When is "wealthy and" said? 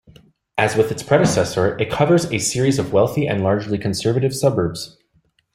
2.91-3.43